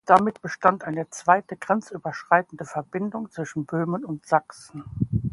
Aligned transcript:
Damit 0.07 0.41
bestand 0.41 0.83
eine 0.83 1.11
zweite 1.11 1.55
grenzüberschreitende 1.55 2.65
Verbindung 2.65 3.29
zwischen 3.29 3.67
Böhmen 3.67 4.03
und 4.03 4.25
Sachsen. 4.25 4.83